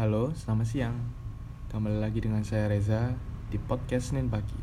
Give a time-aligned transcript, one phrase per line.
[0.00, 0.96] Halo, selamat siang.
[1.68, 3.12] Kembali lagi dengan saya Reza
[3.52, 4.56] di podcast Senin Pagi.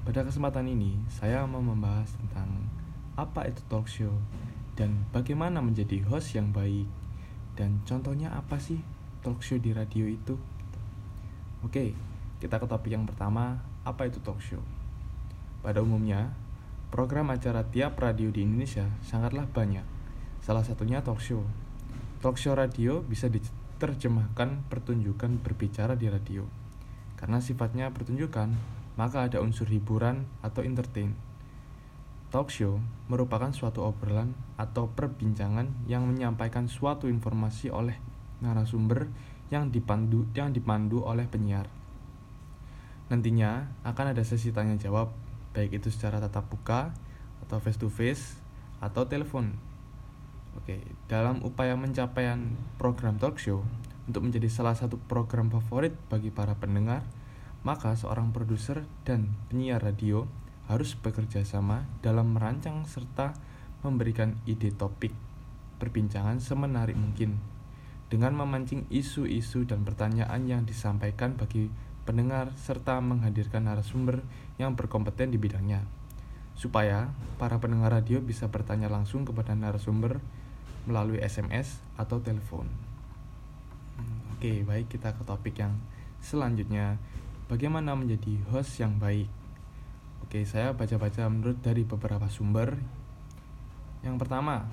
[0.00, 2.64] Pada kesempatan ini, saya mau membahas tentang
[3.20, 4.16] apa itu talk show
[4.72, 6.88] dan bagaimana menjadi host yang baik
[7.52, 8.80] dan contohnya apa sih
[9.20, 10.40] talk show di radio itu.
[11.60, 11.92] Oke,
[12.40, 14.64] kita ke topik yang pertama, apa itu talk show?
[15.60, 16.32] Pada umumnya,
[16.88, 19.84] program acara tiap radio di Indonesia sangatlah banyak.
[20.40, 21.44] Salah satunya talk show.
[22.24, 23.28] Talk show radio bisa
[23.76, 26.48] diterjemahkan pertunjukan berbicara di radio.
[27.20, 28.56] Karena sifatnya pertunjukan,
[28.96, 31.12] maka ada unsur hiburan atau entertain.
[32.32, 32.80] Talk show
[33.12, 38.00] merupakan suatu obrolan atau perbincangan yang menyampaikan suatu informasi oleh
[38.40, 39.12] narasumber
[39.52, 41.68] yang dipandu yang dipandu oleh penyiar.
[43.12, 45.12] Nantinya akan ada sesi tanya jawab,
[45.52, 46.96] baik itu secara tatap muka
[47.44, 48.40] atau face to face
[48.80, 49.54] atau telepon.
[50.56, 53.60] Oke, dalam upaya mencapaian program talk show
[54.08, 57.04] untuk menjadi salah satu program favorit bagi para pendengar,
[57.60, 60.24] maka seorang produser dan penyiar radio
[60.66, 63.36] harus bekerja sama dalam merancang serta
[63.86, 65.14] memberikan ide topik
[65.78, 67.38] perbincangan semenarik mungkin
[68.06, 71.68] dengan memancing isu-isu dan pertanyaan yang disampaikan bagi
[72.06, 74.22] pendengar serta menghadirkan narasumber
[74.62, 75.82] yang berkompeten di bidangnya
[76.56, 80.18] supaya para pendengar radio bisa bertanya langsung kepada narasumber
[80.88, 82.64] melalui SMS atau telepon.
[84.00, 85.76] Hmm, oke, baik kita ke topik yang
[86.24, 86.96] selanjutnya.
[87.46, 89.28] Bagaimana menjadi host yang baik?
[90.24, 92.74] Oke, saya baca-baca menurut dari beberapa sumber.
[94.02, 94.66] Yang pertama,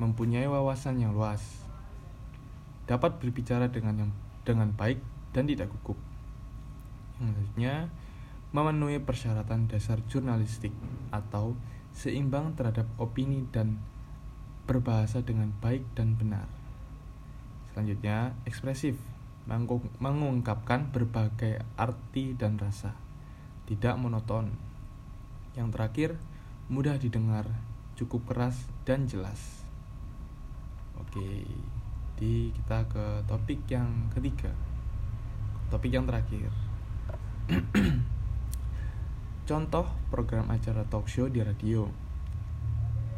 [0.00, 1.42] mempunyai wawasan yang luas.
[2.86, 4.12] Dapat berbicara dengan yang
[4.46, 5.02] dengan baik
[5.34, 5.98] dan tidak gugup.
[7.18, 7.74] Yang selanjutnya,
[8.56, 10.72] memenuhi persyaratan dasar jurnalistik
[11.12, 11.52] atau
[11.92, 13.76] seimbang terhadap opini dan
[14.64, 16.48] berbahasa dengan baik dan benar.
[17.68, 18.96] Selanjutnya, ekspresif,
[20.00, 22.96] mengungkapkan berbagai arti dan rasa,
[23.68, 24.56] tidak monoton,
[25.52, 26.16] yang terakhir,
[26.72, 27.44] mudah didengar,
[28.00, 28.56] cukup keras
[28.88, 29.60] dan jelas.
[30.96, 31.44] Oke,
[32.16, 34.56] di kita ke topik yang ketiga.
[35.68, 36.48] Topik yang terakhir.
[39.46, 41.86] Contoh program acara talk show di radio.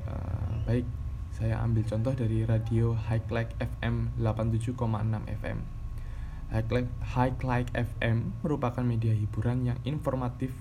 [0.05, 0.84] Uh, baik,
[1.33, 4.77] saya ambil contoh dari radio High Like FM 87,6
[5.25, 5.59] FM.
[6.53, 10.53] High Like FM merupakan media hiburan yang informatif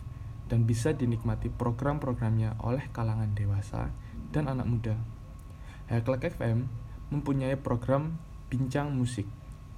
[0.48, 3.92] dan bisa dinikmati program-programnya oleh kalangan dewasa
[4.32, 4.96] dan anak muda.
[5.92, 6.72] Hacklek FM
[7.12, 8.16] mempunyai program
[8.48, 9.28] Bincang Musik,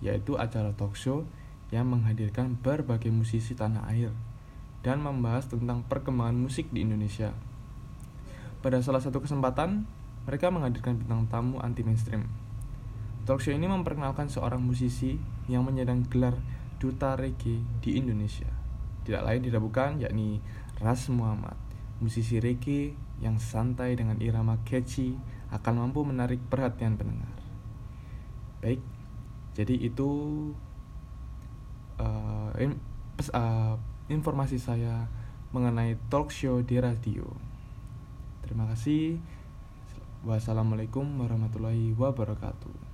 [0.06, 1.26] yaitu acara talk show
[1.74, 4.14] yang menghadirkan berbagai musisi tanah air
[4.86, 7.36] dan membahas tentang perkembangan musik di Indonesia.
[8.60, 9.88] Pada salah satu kesempatan,
[10.28, 12.28] mereka menghadirkan bintang tamu anti mainstream.
[13.24, 15.20] Talk show ini memperkenalkan seorang musisi
[15.52, 16.36] yang menyandang gelar
[16.80, 18.60] duta reggae di Indonesia
[19.10, 20.38] tidak lain tidak bukan yakni
[20.78, 21.58] Ras Muhammad,
[21.98, 25.18] musisi reggae yang santai dengan irama catchy
[25.50, 27.34] akan mampu menarik perhatian pendengar.
[28.62, 28.86] Baik,
[29.58, 30.10] jadi itu
[31.98, 32.78] uh, in,
[33.34, 35.06] uh, informasi saya
[35.54, 37.26] mengenai talk show di radio.
[38.44, 39.22] Terima kasih.
[40.26, 42.89] Wassalamualaikum warahmatullahi wabarakatuh.